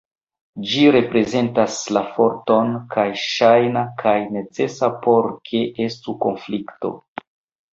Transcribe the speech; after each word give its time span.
Ĝi 0.69 0.85
reprezentas 0.93 1.75
la 1.97 2.01
forton 2.15 2.73
kaj 2.95 3.05
ŝajna 3.25 3.83
kaj 4.01 4.17
necesa 4.39 4.91
por 5.05 5.31
ke 5.51 5.63
estu 5.87 6.17
konflikto. 6.25 6.95